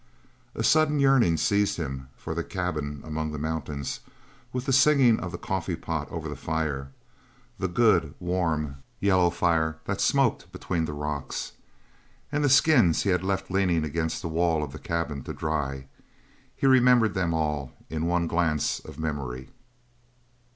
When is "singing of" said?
4.73-5.31